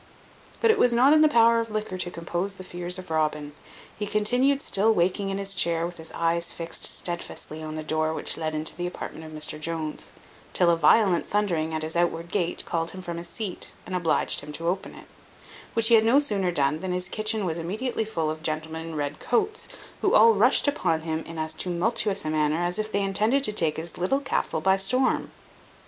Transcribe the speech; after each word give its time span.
But 0.61 0.71
it 0.71 0.79
was 0.79 0.93
not 0.93 1.13
in 1.13 1.21
the 1.21 1.27
power 1.27 1.59
of 1.59 1.69
liquor 1.69 1.95
to 1.95 2.09
compose 2.09 2.55
the 2.55 2.63
fears 2.63 2.97
of 2.97 3.11
Robin. 3.11 3.51
He 3.95 4.07
continued 4.07 4.59
still 4.59 4.91
waking 4.91 5.29
in 5.29 5.37
his 5.37 5.53
chair, 5.53 5.85
with 5.85 5.97
his 5.97 6.11
eyes 6.13 6.51
fixed 6.51 6.85
stedfastly 6.85 7.61
on 7.61 7.75
the 7.75 7.83
door 7.83 8.11
which 8.11 8.35
led 8.35 8.55
into 8.55 8.75
the 8.75 8.87
apartment 8.87 9.25
of 9.25 9.31
Mr 9.31 9.59
Jones, 9.61 10.11
till 10.53 10.71
a 10.71 10.75
violent 10.75 11.29
thundering 11.29 11.71
at 11.71 11.83
his 11.83 11.95
outward 11.95 12.31
gate 12.31 12.65
called 12.65 12.89
him 12.89 13.03
from 13.03 13.17
his 13.17 13.27
seat, 13.29 13.73
and 13.85 13.93
obliged 13.95 14.39
him 14.39 14.51
to 14.53 14.67
open 14.69 14.95
it; 14.95 15.05
which 15.75 15.89
he 15.89 15.93
had 15.93 16.03
no 16.03 16.17
sooner 16.17 16.49
done, 16.51 16.79
than 16.79 16.93
his 16.93 17.07
kitchen 17.07 17.45
was 17.45 17.59
immediately 17.59 18.03
full 18.03 18.31
of 18.31 18.41
gentlemen 18.41 18.87
in 18.87 18.95
red 18.95 19.19
coats, 19.19 19.67
who 20.01 20.15
all 20.15 20.33
rushed 20.33 20.67
upon 20.67 21.01
him 21.03 21.19
in 21.27 21.37
as 21.37 21.53
tumultuous 21.53 22.25
a 22.25 22.29
manner 22.31 22.57
as 22.63 22.79
if 22.79 22.91
they 22.91 23.03
intended 23.03 23.43
to 23.43 23.53
take 23.53 23.77
his 23.77 23.99
little 23.99 24.19
castle 24.19 24.61
by 24.61 24.75
storm. 24.75 25.29